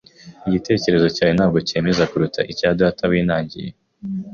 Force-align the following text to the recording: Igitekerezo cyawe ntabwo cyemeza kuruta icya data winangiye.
Igitekerezo 0.47 1.07
cyawe 1.15 1.31
ntabwo 1.37 1.57
cyemeza 1.67 2.03
kuruta 2.11 2.39
icya 2.51 2.69
data 2.79 3.03
winangiye. 3.11 3.69